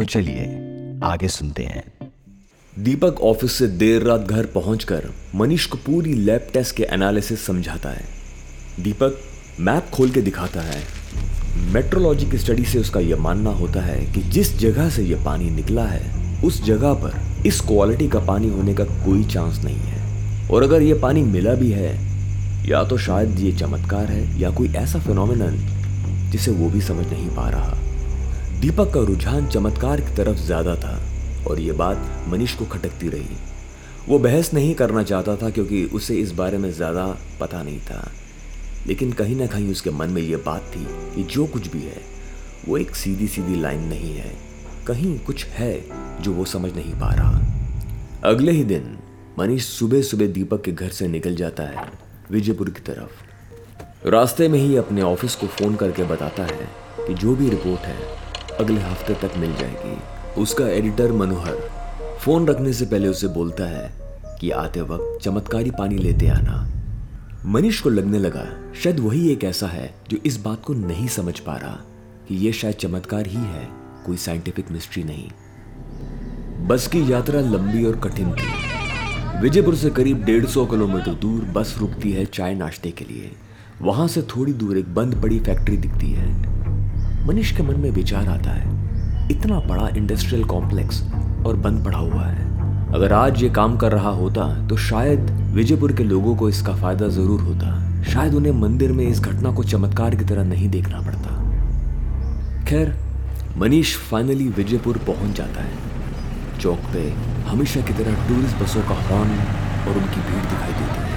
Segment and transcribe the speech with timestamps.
[0.00, 0.42] चलिए,
[1.04, 2.10] आगे सुनते हैं।
[2.78, 7.88] दीपक ऑफ़िस से देर रात घर पहुंचकर मनीष को पूरी लैब टेस्ट के एनालिसिस समझाता
[7.88, 8.04] है।
[8.80, 9.20] दीपक
[9.60, 10.82] मैप खोल के दिखाता है।
[11.56, 15.50] मेट्रोलॉजी की स्टडी से उसका यह मानना होता है कि जिस जगह से यह पानी
[15.50, 20.02] निकला है, उस जगह पर इस क्वालिटी का पानी होने का कोई चांस नहीं है।
[20.50, 22.12] और अगर यह पानी मिला भी है,
[22.68, 25.56] या तो शायद ये चमत्कार है या कोई ऐसा फिनोमिनन
[26.30, 27.81] जिसे वो भी समझ नहीं पा रहा।
[28.62, 30.98] दीपक का रुझान चमत्कार की तरफ़ ज़्यादा था
[31.50, 33.36] और ये बात मनीष को खटकती रही।
[34.08, 37.06] वो बहस नहीं करना चाहता था क्योंकि उसे इस बारे में ज़्यादा
[37.40, 38.10] पता नहीं था।
[38.86, 40.84] लेकिन कहीं ना कहीं उसके मन में ये बात थी
[41.14, 42.00] कि जो कुछ भी है,
[42.68, 44.32] वो एक सीधी सीधी लाइन नहीं है।
[44.86, 45.74] कहीं कुछ है
[46.20, 48.96] जो वो समझ नहीं पा रहा। अगले ही दिन
[49.38, 51.90] मनीष सुबह सुबह दीपक के घर से निकल जाता है
[52.30, 57.36] विजयपुर की तरफ़। रास्ते में ही अपने ऑफ़िस को फ़ोन करके बताता है कि जो
[57.36, 58.21] भी रिपोर्ट है
[58.60, 59.96] अगले हफ़्ते तक मिल जाएगी।
[60.40, 61.56] उसका एडिटर मनोहर
[62.20, 63.90] फ़ोन रखने से पहले उसे बोलता है
[64.40, 66.68] कि आते वक्त चमत्कारी पानी लेते आना।
[67.46, 68.44] मनीष को लगने लगा,
[68.82, 71.78] शायद वही एक ऐसा है जो इस बात को नहीं समझ पा रहा
[72.28, 73.68] कि यह शायद चमत्कार ही है,
[74.06, 75.30] कोई साइंटिफिक मिस्ट्री नहीं।
[76.66, 81.74] बस की यात्रा लंबी और कठिन थी। विजयपुर से करीब डेढ़ सौ किलोमीटर दूर बस
[81.78, 83.30] रुकती है चाय नाश्ते के लिए।
[83.82, 86.30] वहाँ से थोड़ी दूर एक बंद पड़ी फैक्ट्री दिखती है।
[87.24, 88.70] मनीष के मन में विचार आता है,
[89.30, 91.02] इतना बड़ा इंडस्ट्रियल कॉम्प्लेक्स
[91.46, 92.50] और बंद पड़ा हुआ है।
[92.94, 97.08] अगर आज ये काम कर रहा होता तो शायद विजयपुर के लोगों को इसका फ़ायदा
[97.08, 101.30] ज़रूर होता। शायद उन्हें मंदिर में इस घटना को चमत्कार की तरह नहीं देखना पड़ता।
[102.68, 102.94] खैर,
[103.58, 107.08] मनीष फाइनली विजयपुर पहुँच जाता है। चौक पे
[107.48, 111.10] हमेशा की तरह टूरिस्ट बसों का हॉर्न और उनकी भीड़ दिखाई देती है।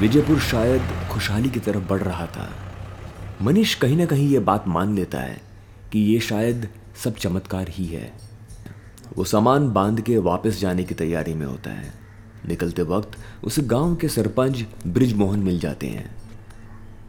[0.00, 2.48] विजयपुर शायद खुशहाली की तरफ़ बढ़ रहा था।
[3.42, 5.40] मनीष कहीं ना कहीं ये बात मान लेता है
[5.92, 6.68] कि ये शायद
[7.04, 8.12] सब चमत्कार ही है।
[9.16, 11.92] वो सामान बाँध के वापस जाने की तैयारी में होता है।
[12.48, 13.10] निकलते वक्त
[13.44, 16.14] उसे गाँव के सरपंच ब्रिज मोहन मिल जाते हैं।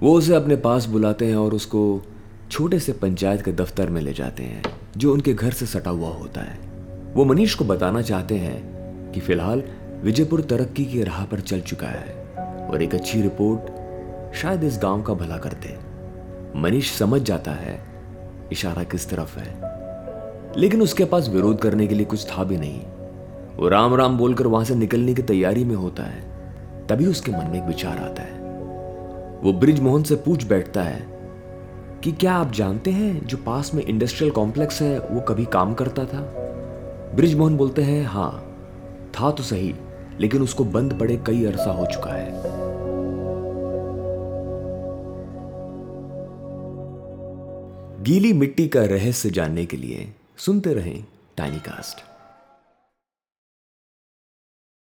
[0.01, 2.05] वो उसे अपने पास बुलाते हैं और उसको
[2.51, 4.63] छोटे से पंचायत के दफ्तर में ले जाते हैं,
[4.97, 6.59] जो उनके घर से सटा हुआ होता है।
[7.13, 9.63] वो मनीष को बताना चाहते हैं कि फ़िलहाल
[10.03, 12.25] विजयपुर तरक्की की राह पर चल चुका है
[12.67, 15.92] और एक अच्छी रिपोर्ट शायद इस गाँव का भला करते
[16.55, 17.79] मनीष समझ जाता है,
[18.51, 19.73] इशारा किस तरफ़ है।
[20.57, 22.81] लेकिन उसके पास विरोध करने के लिए कुछ था भी नहीं।
[23.57, 26.21] वो राम राम बोलकर वहाँ से निकलने की तैयारी में होता है,
[26.87, 28.39] तभी उसके मन में एक विचार आता है।
[29.43, 31.07] वो ब्रिज मोहन से पूछ बैठता है
[32.03, 36.05] कि क्या आप जानते हैं जो पास में इंडस्ट्रियल कॉम्प्लेक्स है, वो कभी काम करता
[36.05, 36.21] था?
[37.15, 38.55] ब्रिज मोहन बोलते हैं हाँ
[39.11, 39.75] था तो सही,
[40.19, 42.52] लेकिन उसको बंद पड़े कई अरसा हो चुका है।
[48.07, 50.07] गीली मिट्टी का रहस्य जानने के लिए
[50.45, 51.03] सुनते रहें
[51.37, 52.01] टाइनी कास्ट